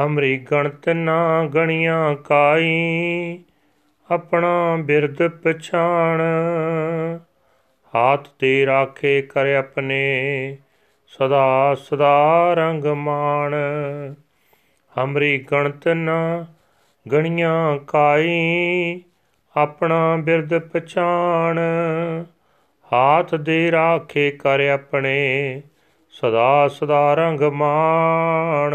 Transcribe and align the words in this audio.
ਹਮਰੀ 0.00 0.38
ਗਣਤ 0.38 0.88
ਨਾ 0.88 1.44
ਗਣੀਆਂ 1.44 2.14
ਕਾਈ, 2.14 3.38
ਆਪਣਾ 4.10 4.76
ਬਿਰਦ 4.76 5.28
ਪਛਾਣ। 5.28 6.22
ਹਾਥ 7.94 8.28
ਤੇ 8.38 8.66
ਰਾਖੇ 8.66 9.22
ਕਰ 9.22 9.46
ਆਪਣੇ, 9.46 10.56
ਸਦਾ 11.06 11.74
ਸਦਾ 11.74 12.54
ਰੰਗ 12.54 12.84
ਮਾਣ। 12.84 13.54
ਹਮਰੀ 15.04 15.38
ਗਣਤ 15.52 15.88
ਨਾ 15.88 16.46
ਗਣੀਆਂ 17.12 17.78
ਕਾਈ 17.78 19.00
ਆਪਣਾ 19.56 20.16
ਬਿਰਦ 20.16 20.58
ਪਛਾਣ। 20.58 21.58
ਹਾਥ 22.92 23.34
ਦੇ 23.34 23.70
ਰਾਖੇ 23.70 24.30
ਕਰ 24.30 24.60
ਆਪਣੇ, 24.60 25.62
ਸਦਾ 26.10 26.68
ਸਦਾ 26.68 27.14
ਰੰਗ 27.14 27.40
ਮਾਣ। 27.40 28.74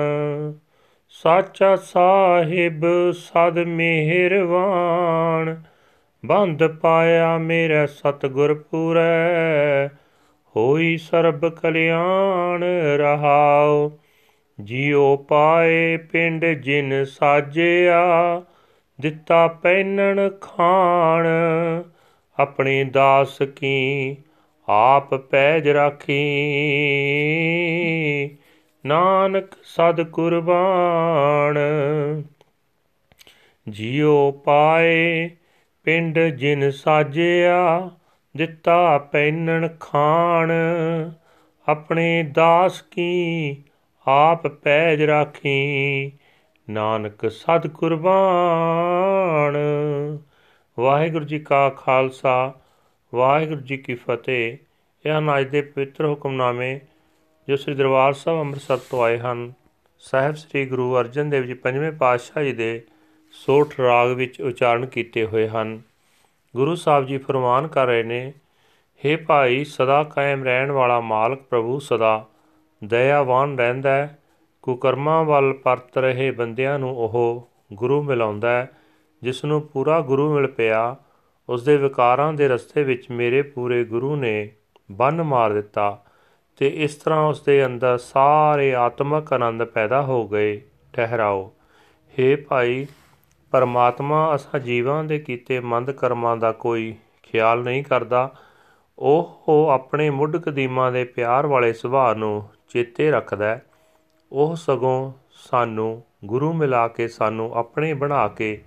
ਸਾਚਾ 1.09 1.75
ਸਾਹਿਬ 1.75 3.11
ਸਦ 3.11 3.59
ਮਿਹਰਵਾਨ, 3.59 5.63
ਬੰਦ 6.25 6.67
ਪਾਇਆ 6.67 7.37
ਮੇਰੇ 7.37 7.87
ਸਤਗੁਰ 7.87 8.53
ਪੂਰੈ। 8.53 9.89
ਹੋਈ 10.55 10.97
ਸਰਬ 10.97 11.49
ਕਲਿਆਣ 11.49 12.63
ਰਹਾਉ, 12.97 13.91
ਜਿਉ 14.59 15.17
ਪਾਏ 15.17 15.97
ਪਿੰਡ 15.97 16.45
ਜਿਨ 16.45 17.05
ਸਾਜਿਆ। 17.05 18.41
ਦਿੱਤਾ 19.01 19.47
ਪੈਨਣ 19.47 20.29
ਖਾਣ। 20.29 21.27
ਆਪਣੇ 22.39 22.83
ਦਾਸ 22.83 23.41
ਕੀ 23.55 24.17
ਆਪ 24.69 25.15
ਪੈਜ 25.15 25.69
ਰਾਖੀ। 25.69 26.37
ਨਾਨਕ 28.85 29.45
ਸਦ 29.63 30.01
ਕੁਰਬਾਨ। 30.01 31.57
ਜਿਉ 33.69 34.31
ਪਾਏ 34.31 35.29
ਪਿੰਡ 35.83 36.19
ਜਿਨ 36.19 36.71
ਸਾਜਿਆ, 36.71 37.91
ਦਿੱਤਾ 38.37 38.97
ਪੈਨਣ 38.97 39.67
ਖਾਣ। 39.79 40.51
ਆਪਣੇ 41.69 42.23
ਦਾਸ 42.23 42.81
ਕੀ 42.81 43.57
ਆਪ 44.07 44.47
ਪੈਜ 44.47 45.03
ਰਾਖੀ। 45.03 46.11
ਨਾਨਕ 46.71 47.31
ਸਤ 47.31 47.67
ਕੁਰਬਾਨ। 47.67 49.57
ਵਾਹਿਗੁਰੂ 50.79 51.25
ਜੀ 51.25 51.39
ਕਾ 51.39 51.69
ਖਾਲਸਾ, 51.69 52.53
ਵਾਹਿਗੁਰੂ 53.15 53.61
ਜੀ 53.61 53.77
ਕੀ 53.77 53.95
ਫਤਿਹ। 53.95 54.57
ਇਹ 55.05 55.11
ਹਨ 55.11 55.39
ਅੱਜ 55.39 55.49
ਦੇ 55.49 55.61
ਪਵਿੱਤਰ 55.61 56.05
ਹੁਕਮਨਾਮੇ 56.05 56.79
ਜੋ 57.49 57.55
ਸ੍ਰੀ 57.55 57.75
ਦਰਬਾਰ 57.75 58.13
ਸਾਹਿਬ 58.13 58.39
ਅੰਮ੍ਰਿਤਸਰ 58.39 58.77
ਤੋਂ 58.77 59.03
ਆਏ 59.03 59.17
ਹਨ। 59.17 59.53
ਸਾਹਿਬ 59.99 60.35
ਸ੍ਰੀ 60.35 60.65
ਗੁਰੂ 60.65 60.99
ਅਰਜਨ 60.99 61.29
ਦੇਵ 61.29 61.43
ਜੀ 61.43 61.53
ਪੰਜਵੇਂ 61.53 61.91
ਪਾਤਸ਼ਾਹ 61.91 62.43
ਜੀ 62.43 62.51
ਦੇ 62.51 62.81
ਸੋਠ 63.31 63.79
ਰਾਗ 63.79 64.11
ਵਿੱਚ 64.11 64.41
ਉਚਾਰਨ 64.41 64.85
ਕੀਤੇ 64.85 65.25
ਹੋਏ 65.25 65.47
ਹਨ। 65.47 65.81
ਗੁਰੂ 66.55 66.75
ਸਾਹਿਬ 66.75 67.05
ਜੀ 67.05 67.17
ਫਰਮਾਨ 67.17 67.67
ਕਰ 67.67 67.85
ਰਹੇ 67.85 68.03
ਨੇ 68.03 68.33
हे 69.05 69.25
ਭਾਈ, 69.27 69.63
ਸਦਾ 69.63 70.03
ਕਾਇਮ 70.03 70.43
ਰਹਿਣ 70.43 70.71
ਵਾਲਾ 70.71 70.99
ਮਾਲਕ 70.99 71.41
ਪ੍ਰਭੂ 71.41 71.79
ਸਦਾ 71.79 72.25
ਦਇਆਵਾਨ 72.83 73.57
ਰਹਿੰਦਾ 73.57 73.89
ਹੈ। 73.89 74.17
ਕੁਕਰਮਾਂ 74.61 75.23
ਵੱਲ 75.23 75.53
ਪਰਤ 75.53 75.97
ਰਹੇ 75.97 76.31
ਬੰਦਿਆਂ 76.31 76.79
ਨੂੰ 76.79 76.97
ਉਹ 76.97 77.47
ਗੁਰੂ 77.73 78.03
ਮਿਲਾਉਂਦਾ 78.03 78.49
ਹੈ, 78.49 78.69
ਜਿਸ 79.23 79.45
ਨੂੰ 79.45 79.61
ਪੂਰਾ 79.61 80.01
ਗੁਰੂ 80.01 80.35
ਮਿਲ 80.35 80.47
ਪਿਆ, 80.47 80.95
ਉਸ 81.49 81.63
ਦੇ 81.63 81.77
ਵਿਕਾਰਾਂ 81.77 82.33
ਦੇ 82.33 82.47
ਰਸਤੇ 82.47 82.83
ਵਿੱਚ 82.83 83.11
ਮੇਰੇ 83.11 83.41
ਪੂਰੇ 83.41 83.83
ਗੁਰੂ 83.83 84.15
ਨੇ 84.15 84.51
ਬੰਨ 84.91 85.23
ਮਾਰ 85.23 85.53
ਦਿੱਤਾ 85.53 86.03
ਤੇ 86.57 86.67
ਇਸ 86.67 86.95
ਤਰ੍ਹਾਂ 86.95 87.21
ਉਸ 87.21 87.41
ਦੇ 87.41 87.65
ਅੰਦਰ 87.65 87.97
ਸਾਰੇ 87.97 88.75
ਆਤਮਿਕ 88.75 89.33
ਆਨੰਦ 89.33 89.63
ਪੈਦਾ 89.63 90.01
ਹੋ 90.01 90.27
ਗਏ। 90.27 90.61
ਠਹਿਰਾਓ। 90.93 91.53
हे 92.09 92.37
ਭਾਈ, 92.49 92.87
ਪਰਮਾਤਮਾ 93.51 94.35
ਅਸਾਂ 94.35 94.59
ਜੀਵਾਂ 94.59 95.03
ਦੇ 95.03 95.19
ਕੀਤੇ 95.19 95.59
ਮੰਦ 95.59 95.91
ਕਰਮਾਂ 95.91 96.37
ਦਾ 96.37 96.51
ਕੋਈ 96.51 96.95
ਖਿਆਲ 97.23 97.63
ਨਹੀਂ 97.63 97.83
ਕਰਦਾ। 97.83 98.31
ਉਹ 98.99 99.69
ਆਪਣੇ 99.71 100.09
ਮੁੱਢ 100.09 100.37
ਕਦੀਮਾਂ 100.37 100.91
ਦੇ 100.91 101.03
ਪਿਆਰ 101.03 101.47
ਵਾਲੇ 101.47 101.73
ਸੁਭਾਅ 101.73 102.13
ਨੂੰ 102.13 102.49
ਚੇਤੇ 102.69 103.11
ਰੱਖਦਾ 103.11 103.45
ਹੈ। 103.45 103.65
ਉਹ 104.31 104.55
ਸਗੋਂ 104.55 105.13
ਸਾਨੂੰ 105.35 106.03
ਗੁਰੂ 106.25 106.53
ਮਿਲਾ 106.53 106.87
ਕੇ 106.87 107.07
ਸਾਨੂੰ 107.07 107.53
ਆਪਣੇ 107.53 107.93
ਬਣਾ 107.93 108.27
ਕੇ, 108.27 108.63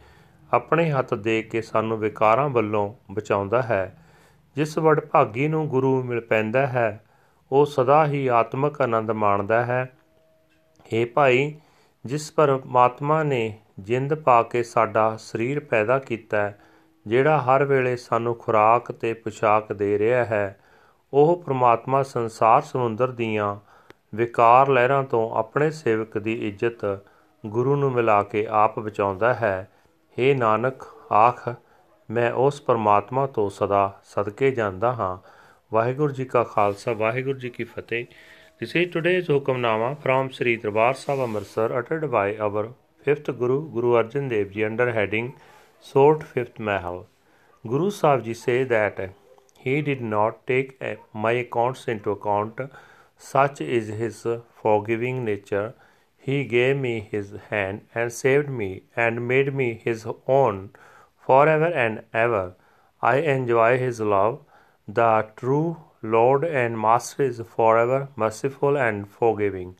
ਆਪਣੇ 0.52 0.90
ਹੱਥ 0.90 1.14
ਦੇ 1.14 1.42
ਕੇ 1.42 1.62
ਸਾਨੂੰ 1.62 1.98
ਵਿਕਾਰਾਂ 1.98 2.48
ਵੱਲੋਂ 2.48 2.94
ਬਚਾਉਂਦਾ 3.10 3.62
ਹੈ। 3.62 3.98
ਜਿਸ 4.56 4.78
ਵਡ 4.78 5.00
ਭਾਗੀ 5.00 5.48
ਨੂੰ 5.48 5.68
ਗੁਰੂ 5.68 6.02
ਮਿਲ 6.02 6.20
ਪੈਂਦਾ 6.20 6.66
ਹੈ, 6.66 7.04
ਉਹ 7.52 7.66
ਸਦਾ 7.66 8.06
ਹੀ 8.06 8.26
ਆਤਮਿਕ 8.26 8.82
ਆਨੰਦ 8.82 9.10
ਮਾਣਦਾ 9.10 9.64
ਹੈ। 9.64 9.92
हे 10.80 11.08
ਭਾਈ, 11.14 11.54
ਜਿਸ 12.06 12.32
ਪਰਮਾਤਮਾ 12.32 13.22
ਨੇ 13.22 13.58
ਜਿੰਦ 13.80 14.14
ਪਾ 14.14 14.42
ਕੇ 14.42 14.62
ਸਾਡਾ 14.62 15.16
ਸਰੀਰ 15.16 15.60
ਪੈਦਾ 15.60 15.98
ਕੀਤਾ, 15.98 16.52
ਜਿਹੜਾ 17.06 17.38
ਹਰ 17.38 17.64
ਵੇਲੇ 17.64 17.96
ਸਾਨੂੰ 17.96 18.34
ਖੁਰਾਕ 18.34 18.92
ਤੇ 18.92 19.14
ਪੁਸ਼ਾਕ 19.14 19.72
ਦੇ 19.72 19.98
ਰਿਹਾ 19.98 20.24
ਹੈ, 20.24 20.60
ਉਹ 21.12 21.42
ਪ੍ਰਮਾਤਮਾ 21.42 22.02
ਸੰਸਾਰ 22.02 22.62
ਸਮੁੰਦਰ 22.62 23.08
ਦੀਆਂ 23.08 23.73
ਵਿਕਾਰ 24.14 24.68
ਲਹਿਰਾਂ 24.68 25.02
ਤੋਂ 25.04 25.30
ਆਪਣੇ 25.36 25.70
ਸੇਵਕ 25.70 26.18
ਦੀ 26.18 26.32
ਇੱਜ਼ਤ 26.48 26.84
ਗੁਰੂ 27.46 27.76
ਨੂੰ 27.76 27.92
ਮਿਲਾ 27.92 28.22
ਕੇ 28.22 28.46
ਆਪ 28.50 28.78
ਬਚਾਉਂਦਾ 28.78 29.34
ਹੈ 29.34 29.68
हे 30.16 30.36
ਨਾਨਕ 30.36 30.84
ਆਖ 31.12 31.48
ਮੈਂ 32.08 32.32
ਉਸ 32.32 32.60
ਪਰਮਾਤਮਾ 32.62 33.26
ਤੋਂ 33.26 33.48
ਸਦਾ 33.50 34.00
ਸਦਕੇ 34.04 34.50
ਜਾਂਦਾ 34.50 34.92
ਹਾਂ 34.92 35.16
ਵਾਹਿਗੁਰੂ 35.72 36.12
ਜੀ 36.12 36.24
ਕਾ 36.24 36.42
ਖਾਲਸਾ 36.44 36.92
ਵਾਹਿਗੁਰੂ 36.92 37.38
ਜੀ 37.38 37.50
ਕੀ 37.50 37.64
ਫਤਿਹ 37.64 38.04
this 38.60 38.76
is 38.76 38.92
today's 38.92 39.30
Hukamnama 39.30 39.94
from 40.06 40.30
Sri 40.32 40.56
Darbar 40.56 40.94
Sahib 40.94 41.20
Amritsar 41.20 41.78
ਅਟਟਡ 41.78 42.04
by 42.04 42.36
our 42.36 42.72
5th 43.06 43.32
Guru 43.32 43.60
Guru 43.70 43.98
Arjan 43.98 44.28
Dev 44.28 44.48
ji 44.48 44.66
under 44.66 44.90
heading 44.90 45.30
Sorath 45.84 46.24
5th 46.38 46.60
Mahal 46.60 47.04
Guru 47.66 47.90
Sahib 47.90 48.20
ji 48.20 48.34
says 48.34 48.64
that 48.64 49.00
he 49.66 49.80
did 49.80 50.00
not 50.04 50.40
take 50.46 50.72
my 51.14 51.30
accounts 51.34 51.84
into 51.88 52.10
account 52.10 52.60
such 53.26 53.60
is 53.60 53.88
his 54.00 54.26
forgiving 54.62 55.24
nature. 55.24 55.74
He 56.26 56.44
gave 56.44 56.76
me 56.76 56.92
his 57.00 57.32
hand 57.50 57.86
and 57.94 58.12
saved 58.12 58.48
me 58.48 58.84
and 58.94 59.28
made 59.28 59.54
me 59.54 59.68
his 59.84 60.06
own 60.26 60.70
forever 61.26 61.70
and 61.84 62.02
ever. 62.12 62.54
I 63.00 63.16
enjoy 63.36 63.78
his 63.78 64.00
love. 64.00 64.40
The 64.86 65.26
true 65.36 65.76
Lord 66.02 66.44
and 66.44 66.78
Master 66.78 67.22
is 67.22 67.40
forever 67.56 68.08
merciful 68.14 68.76
and 68.76 69.08
forgiving. 69.08 69.76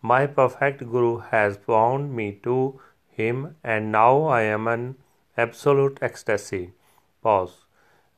My 0.00 0.26
perfect 0.26 0.86
Guru 0.94 1.18
has 1.30 1.56
bound 1.56 2.14
me 2.14 2.26
to 2.44 2.80
him, 3.08 3.56
and 3.64 3.90
now 3.90 4.24
I 4.24 4.42
am 4.42 4.68
in 4.68 4.96
absolute 5.36 5.98
ecstasy. 6.02 6.64
Pause. 7.22 7.56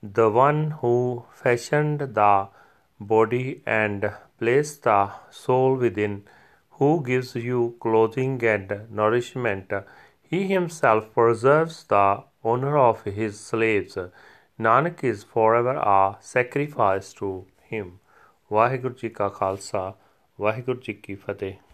The 0.02 0.28
one 0.30 0.62
who 0.82 1.24
fashioned 1.42 2.00
the 2.00 2.48
body 2.99 3.61
and 3.65 4.11
place 4.37 4.77
the 4.77 5.11
soul 5.29 5.75
within, 5.75 6.23
who 6.79 7.03
gives 7.03 7.35
you 7.35 7.75
clothing 7.79 8.43
and 8.43 8.71
nourishment. 8.89 9.71
He 10.21 10.43
himself 10.47 11.13
preserves 11.13 11.83
the 11.85 12.23
honor 12.43 12.77
of 12.77 13.03
his 13.03 13.39
slaves. 13.39 13.97
Nanak 14.59 15.03
is 15.03 15.23
forever 15.23 15.75
a 15.95 16.17
sacrifice 16.21 17.13
to 17.21 17.45
him. 17.71 17.99
Waheguru 18.51 18.93
ji 18.93 19.09
ਕਾ 19.09 19.27
ਖਾਲਸਾ 19.29 19.93
ਵਾਹਿਗੁਰੂ 20.41 20.79
ਜੀ 20.85 20.93
ਕੀ 20.93 21.15
ਫਤਿਹ 21.15 21.53